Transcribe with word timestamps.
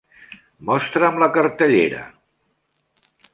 Mostra'm 0.69 1.19
la 1.23 1.27
cartellera 1.35 2.01